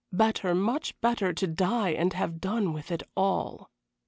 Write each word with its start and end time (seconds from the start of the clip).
better, 0.11 0.55
much 0.55 0.99
better, 0.99 1.31
to 1.31 1.45
die 1.45 1.91
and 1.91 2.13
have 2.13 2.41
done 2.41 2.73
with 2.73 2.89
it 2.91 3.03
all. 3.15 3.69